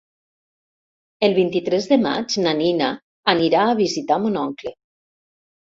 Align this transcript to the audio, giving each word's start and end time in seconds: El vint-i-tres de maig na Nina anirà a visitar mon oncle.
El 1.27 1.35
vint-i-tres 1.35 1.89
de 1.93 1.99
maig 2.07 2.39
na 2.47 2.57
Nina 2.63 2.89
anirà 3.37 3.69
a 3.69 3.79
visitar 3.85 4.23
mon 4.27 4.45
oncle. 4.49 4.79